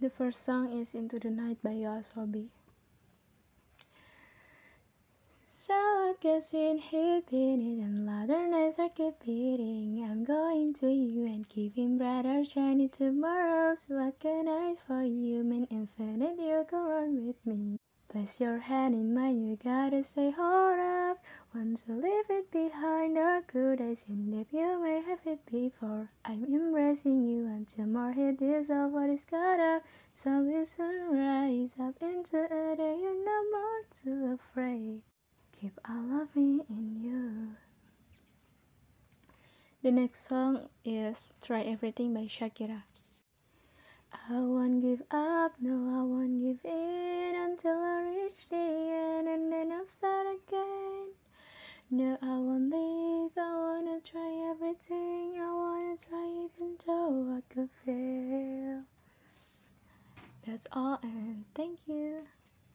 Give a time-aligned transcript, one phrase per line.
[0.00, 2.48] The first song is Into the Night by YOASOBI.
[5.48, 10.04] So what goes in hit beating and louder nights are keep beating.
[10.04, 13.86] I'm going to you and keeping brighter shiny tomorrows.
[13.88, 16.38] What can I for you mean infinite?
[16.38, 17.78] You go run with me.
[18.08, 21.18] Place your hand in mine, you gotta say hold up
[21.54, 26.10] Want to leave it behind our good days in deep you may have it before
[26.24, 29.84] I'm embracing you until more hit is is got up?
[30.12, 35.02] So we soon rise up into a day you're no more too afraid.
[35.52, 37.54] Keep all of me in you.
[39.84, 42.82] The next song is Try Everything by Shakira.
[44.28, 49.52] I won't give up, no I won't give in until I reach the end and
[49.52, 51.14] then I'll start again.
[51.90, 55.23] No, I won't leave, I wanna try everything,
[55.94, 58.82] always right even though I could fail.
[60.46, 62.22] That's all and thank you.